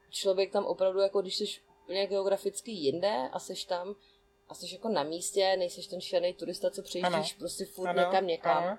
[0.10, 1.46] člověk tam opravdu, jako když jsi
[1.84, 3.96] úplně geograficky jinde a seš tam
[4.50, 7.39] a jsi jako na místě, nejseš ten šílený turista, co přejíždíš ano.
[7.39, 8.00] prostě furt ano.
[8.00, 8.78] někam někam, ano.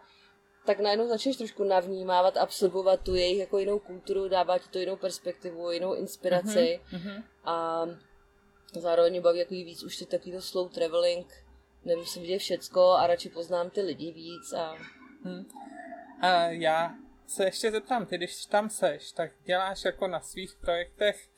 [0.67, 4.97] Tak najednou začneš trošku navnímávat, absorbovat tu jejich jako jinou kulturu, dává ti to jinou
[4.97, 7.23] perspektivu, jinou inspiraci uh-huh.
[7.45, 7.87] a
[8.81, 11.27] zároveň baví jako víc už ty takovýto slow traveling,
[11.85, 14.53] nemusím vidět všecko a radši poznám ty lidi víc.
[14.53, 14.77] A...
[15.25, 15.47] Hmm.
[16.21, 16.95] a já
[17.27, 21.29] se ještě zeptám, ty když tam seš, tak děláš jako na svých projektech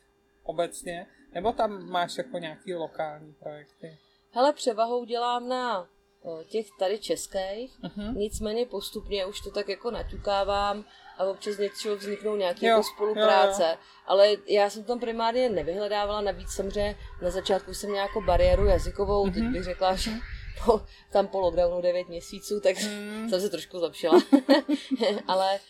[0.42, 3.98] obecně, nebo tam máš jako nějaký lokální projekty?
[4.30, 5.88] Hele, převahou dělám na
[6.48, 8.16] těch tady českých, uh-huh.
[8.16, 10.85] nicméně postupně už to tak jako naťukávám
[11.18, 13.76] a občas něčeho vzniknou nějaké jako spolupráce, jo, jo.
[14.07, 19.26] ale já jsem tam primárně nevyhledávala, navíc samozřejmě na začátku jsem měla jako bariéru jazykovou,
[19.26, 19.35] uh-huh.
[19.35, 20.11] teď bych řekla, že
[20.64, 23.28] po, tam po lockdownu 9 měsíců, tak hmm.
[23.31, 24.22] jsem se trošku zlepšila.
[25.26, 25.61] Ale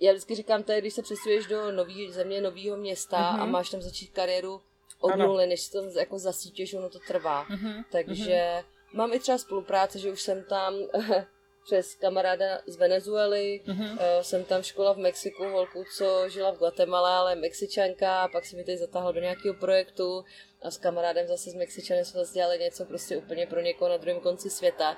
[0.00, 3.40] já vždycky říkám, je, když se přesuješ do nový země, nového města mm-hmm.
[3.40, 3.50] a mhm.
[3.50, 4.60] máš tam začít kariéru
[5.00, 7.46] od nuly, než si to jako zasítěš, ono to trvá.
[7.46, 7.84] Mm-hmm.
[7.90, 8.64] Takže.
[8.92, 10.74] Mám i třeba spolupráce, že už jsem tam
[11.64, 13.84] přes kamaráda z Venezuely, Mhm.
[13.92, 18.56] uh, jsem tam škola v Mexiku, holku, co žila v Guatemala, ale Mexičanka, pak si
[18.56, 20.24] mi tady zatáhla do nějakého projektu
[20.62, 23.96] a s kamarádem zase z Mexičany jsme zase dělali něco prostě úplně pro někoho na
[23.96, 24.96] druhém konci světa.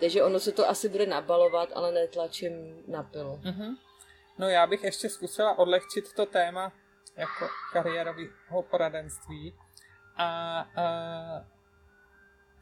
[0.00, 3.40] Takže ono se to asi bude nabalovat, ale netlačím na pilu.
[3.44, 3.74] Mhm.
[4.38, 6.72] No já bych ještě zkusila odlehčit to téma
[7.16, 9.54] jako kariérového poradenství
[10.16, 10.26] a,
[10.76, 10.84] a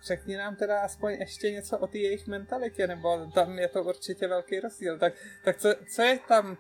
[0.03, 4.29] řekni nám teda aspoň ještě něco o té jejich mentalitě, nebo tam je to určitě
[4.29, 4.99] velký rozdíl.
[4.99, 6.59] Tak, tak co, co je tam?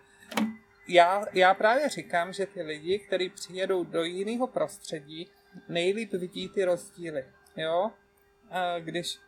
[0.89, 5.31] Já, já právě říkám, že ty lidi, kteří přijedou do jiného prostředí,
[5.69, 7.25] nejlíp vidí ty rozdíly.
[7.57, 7.91] Jo?
[8.51, 9.19] A když,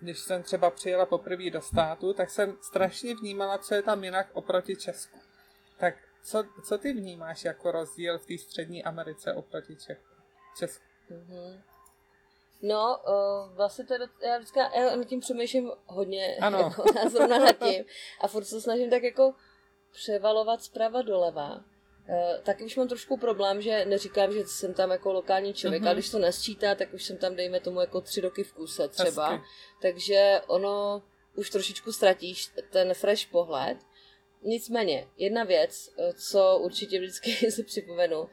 [0.00, 4.28] když jsem třeba přijela poprvé do státu, tak jsem strašně vnímala, co je tam jinak
[4.32, 5.18] oproti Česku.
[5.78, 10.14] Tak co, co ty vnímáš jako rozdíl v té střední Americe oproti Čechu?
[10.58, 10.84] Česku?
[11.10, 11.73] Mhm.
[12.62, 16.58] No, uh, vlastně to já vždycky, já nad tím přemýšlím hodně, Ano.
[16.58, 17.84] jako, já zrovna nad tím,
[18.20, 19.34] a furt se snažím tak jako
[19.92, 21.54] převalovat zprava doleva.
[22.08, 25.88] Uh, taky už mám trošku problém, že neříkám, že jsem tam jako lokální člověk, Mhm.
[25.88, 28.88] ale když to nesčítá, tak už jsem tam, dejme tomu, jako tři roky v kuse
[28.88, 29.28] třeba.
[29.28, 29.46] Hezky.
[29.82, 31.02] Takže ono
[31.36, 33.78] už trošičku ztratíš ten fresh pohled.
[34.42, 38.28] Nicméně, jedna věc, eh, co určitě vždycky si připomenu,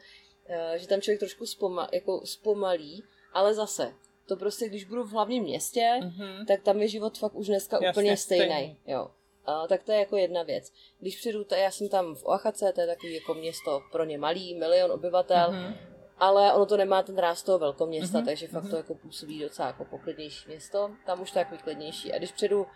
[0.76, 3.94] že tam člověk trošku spoma, jako zpomalí, ale zase,
[4.26, 6.46] to prostě, když budu v hlavním městě, Mhm.
[6.46, 8.44] tak tam je život fakt už dneska Jasně, úplně stejný.
[8.46, 8.76] stejný.
[8.86, 9.10] Jo.
[9.46, 10.72] A, tak to je jako jedna věc.
[11.00, 14.18] Když přijdu, ta, já jsem tam v Oaxace, to je takový jako město pro ně
[14.18, 15.74] malý, milion obyvatel, Mhm.
[16.18, 18.70] ale ono to nemá ten ráz toho velkoměsta, Mhm, takže fakt mhm.
[18.70, 20.90] to jako působí docela jako poklidnější město.
[21.06, 22.12] Tam už to je takový klidnější.
[22.12, 22.66] A když přijdu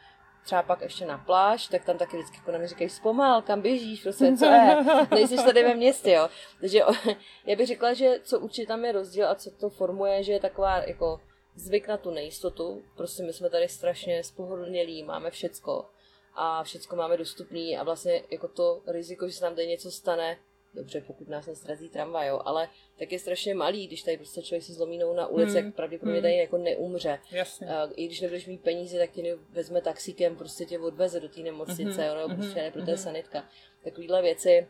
[0.44, 3.60] třeba pak ještě na pláž, tak tam taky vždycky jako na mě říkají, zpomal, kam
[3.60, 4.76] běžíš, prostě co je,
[5.10, 6.28] nejsi tady ve městě, jo.
[6.60, 6.80] Takže
[7.46, 10.40] já bych řekla, že co určitě tam je rozdíl a co to formuje, že je
[10.40, 11.20] taková jako
[11.56, 12.82] zvyk na tu nejistotu.
[12.96, 15.86] Prostě my jsme tady strašně spohodlnělí, máme všecko
[16.34, 20.38] a všecko máme dostupný a vlastně jako to riziko, že se nám tady něco stane,
[20.74, 24.62] dobře, pokud nás nesrazí tramvaj, jo, ale tak je strašně malý, když tady prostě člověk
[24.62, 26.22] si zlomí na ulici, Hmm, jak pravděpodobně hmm.
[26.22, 27.18] tady jako neumře.
[27.30, 27.68] Jasně.
[27.68, 31.28] A I když nebudeš mít peníze, tak tě ne- vezme taxíkem, prostě tě odveze do
[31.28, 33.00] té nemocnice, Mhm, jo, nebo prostě jde pro té mhm.
[33.00, 33.48] sanitka.
[33.84, 34.66] Takovýhle věci,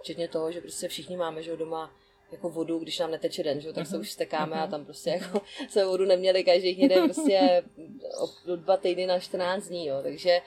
[0.00, 1.94] včetně toho, že prostě všichni máme, že doma
[2.32, 4.70] jako vodu, když nám neteče den, že tak se Mhm, už stekáme a mhm.
[4.70, 7.62] tam prostě jako se vodu neměli každých někde prostě
[8.20, 10.40] o- dva týdny na 14 dní, jo, takže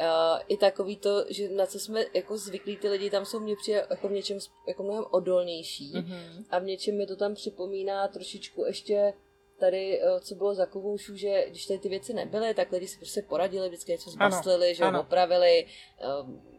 [0.00, 3.56] Uh, i takový to, že na co jsme jako zvyklí ty lidi, tam jsou mě
[3.56, 6.44] přijde jako v něčem jako mnohem odolnější Mhm.
[6.50, 9.12] a v něčem mi to tam připomíná trošičku ještě
[9.58, 12.96] tady, eh, co bylo za kovoušů, že když tady ty věci nebyly, tak lidi si
[12.98, 15.00] prostě poradili, vždycky něco zbastlili, že jo, ano.
[15.00, 15.66] opravili,
[16.00, 16.04] eh,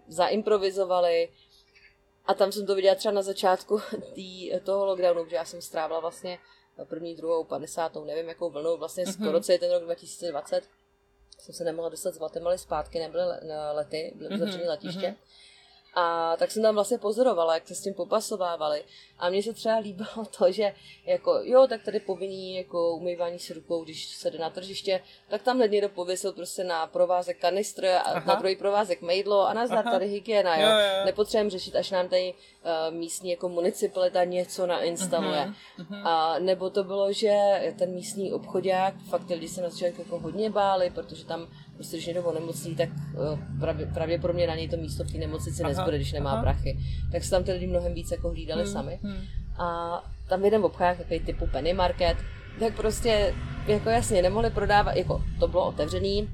[0.08, 1.30] zaimprovizovali.
[2.28, 3.82] A tam jsem to viděla třeba na začátku
[4.14, 6.40] tý, toho lockdownu, že já jsem strávila vlastně
[6.84, 9.14] první, druhou, padesátou, nevím jakou vlnou, vlastně Mhm.
[9.14, 10.64] skoro celý ten rok 2020
[11.40, 13.24] jsem se nemohla dostat z Guatemaly zpátky, nebyly
[13.74, 15.08] lety, byly Mhm, uzavřené letiště.
[15.08, 15.16] mhm.
[15.96, 18.84] A tak jsem tam vlastně pozorovala, jak se s tím popasovávali.
[19.20, 20.74] A mně se třeba líbilo to, že
[21.06, 25.42] jako jo, tak tady povinný jako umývání si rukou, když se jde na tržiště, tak
[25.42, 28.24] tam hned někdo pověsil prostě na provázek kanistr a Aha.
[28.26, 29.92] na druhý provázek mejdlo a nazdar Aha.
[29.92, 30.70] tady hygiena, jo.
[30.70, 31.06] Jo, jo.
[31.06, 35.46] Nepotřebujeme řešit, až nám tady uh, místní jako municipalita něco nainstaluje.
[35.46, 35.56] Mhm,
[35.90, 36.08] mhm.
[36.08, 37.36] A nebo to bylo, že
[37.80, 41.98] ten místní obchodák, fakt ty lidi se na začátku jako hodně báli, protože tam prostě,
[41.98, 45.70] když někdo onemocní, tak eh, pravdě, pravděpodobně na něj to místo v té nemocnici Aha,
[45.70, 46.42] nezbude, když nemá aha.
[46.42, 46.78] prachy.
[47.12, 49.00] Tak se tam ty lidi mnohem víc jako hlídali Mhm, sami.
[49.04, 49.18] mhm.
[49.58, 52.18] A tam jeden obchák, takový typu penny market,
[52.60, 53.34] tak prostě
[53.68, 56.30] jako jasně nemohli prodávat, jako to bylo otevřený,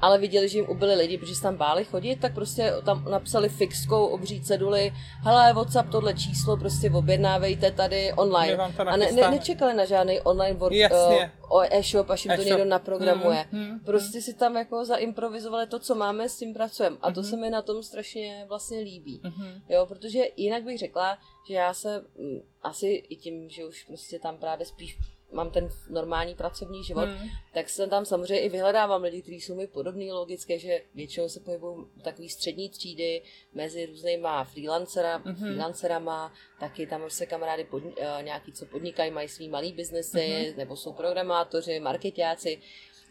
[0.00, 3.48] ale viděli, že jim ubyli lidi, protože se tam báli chodit, tak prostě tam napsali
[3.48, 8.56] fixkou obří ceduli, hele, WhatsApp tohle číslo, prostě objednávejte tady online.
[8.76, 11.32] to A ne, ne, nečekali na žádný online work, Jasně.
[11.52, 12.48] uh, e-shop, až jim to E-shop.
[12.58, 13.46] někdo naprogramuje.
[13.52, 16.96] Mhm, mhm, Prostě si tam jako zaimprovizovali to, co máme, s tím pracujeme.
[17.02, 17.30] A to Mhm.
[17.30, 19.20] se mi na tom strašně vlastně líbí.
[19.24, 19.62] Mhm.
[19.68, 24.18] Jo, protože jinak bych řekla, že já se mm, asi i tím, že už prostě
[24.18, 24.98] tam právě spíš
[25.32, 27.28] mám ten normální pracovní život, Mhm.
[27.54, 31.40] tak se tam samozřejmě i vyhledávám lidi, kteří jsou mi podobný, logické, že většinou se
[31.40, 33.22] pohybují takový střední třídy
[33.54, 35.36] mezi různýma freelancera, Mhm.
[35.36, 40.76] freelancerama, taky tam se kamarády pod, uh, nějaký, co podnikají, mají svý malý biznesy, nebo
[40.76, 42.58] jsou programátoři, marketáci.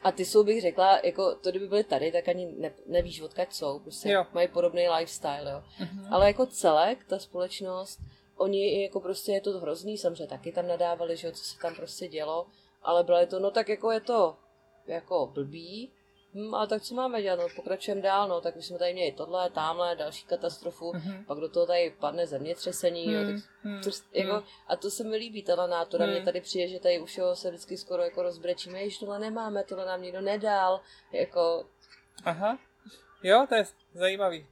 [0.03, 3.53] A ty jsou, bych řekla, jako to, kdyby byly tady, tak ani ne, nevíš, odkud
[3.53, 3.79] jsou.
[3.79, 4.25] Prostě Jo.
[4.33, 5.63] mají podobný lifestyle, jo.
[5.79, 6.13] Mhm.
[6.13, 7.99] Ale jako celek, ta společnost,
[8.37, 11.75] oni jako prostě je to hrozný, samozřejmě taky tam nadávali, že jo, co se tam
[11.75, 12.47] prostě dělo,
[12.81, 14.37] ale bylo to, no tak jako je to
[14.87, 15.91] jako blbý,
[16.33, 19.11] hm, ale tak co máme dělat, no pokračujeme dál, no, tak my jsme tady měli
[19.11, 21.25] tohle, tamhle, další katastrofu, Mhm.
[21.25, 25.03] pak do toho tady padne zemětřesení, jo, tak Mhm, mhm, to, jako, a to se
[25.03, 26.13] mi líbí, ta nátora, Hmm.
[26.13, 29.63] mě tady přijde, že tady už jo, se vždycky skoro jako rozbrečíme, již tohle nemáme,
[29.63, 30.81] tohle nám nikdo nedal,
[31.11, 31.65] jako,
[32.23, 32.59] Aha.
[33.23, 34.47] Jo, to je zajímavý.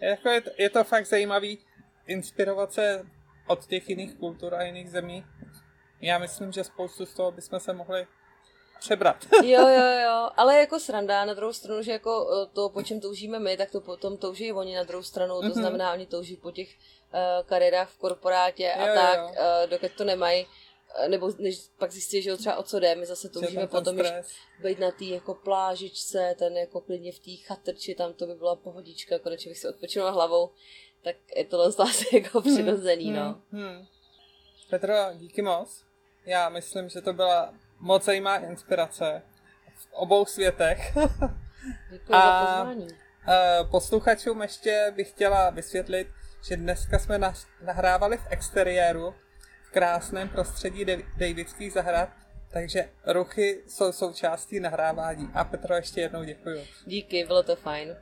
[0.00, 1.58] Jako je, to, je to fakt zajímavý
[2.06, 3.06] inspirovat se
[3.48, 5.24] od těch jiných kultur a jiných zemí.
[6.00, 8.06] Já myslím, že spoustu z toho bychom se mohli
[8.80, 9.16] přebrat.
[9.42, 13.00] jo, jo, jo, ale jako sranda na druhou stranu, že jako eh, to, po čem
[13.00, 15.52] toužíme my, tak to potom touží oni na druhou stranu, to mm-hmm.
[15.52, 19.24] znamená, oni touží po těch uh, kariérách v korporátě a jo, tak, jo.
[19.24, 20.46] Uh, dokud to nemají,
[21.08, 23.96] nebo než pak zjistí, že třeba o co jde, my zase toužíme potom
[24.62, 28.56] být na té jako plážičce, ten jako klidně v té chatrči, tam to by byla
[28.56, 30.50] pohodička, konečně bych si odpočinula hlavou,
[31.04, 33.42] tak je to zase jako hmm, přirozený, hmm, no.
[33.52, 33.86] Hmm.
[34.70, 35.84] Petro, díky moc.
[36.26, 39.22] Já myslím, že to byla moc zajímavá inspirace
[39.74, 40.94] v obou světech.
[41.90, 42.88] Děkuji a, za pozvání.
[43.70, 46.08] Posluchačům ještě bych chtěla vysvětlit,
[46.48, 47.18] že dneska jsme
[47.62, 49.14] nahrávali v exteriéru
[49.62, 50.84] v krásném prostředí
[51.16, 52.08] Davidských zahrad,
[52.52, 55.30] takže ruchy jsou součástí nahrávání.
[55.34, 56.66] A Petro, ještě jednou děkuji.
[56.86, 57.96] Díky, bylo to fajn.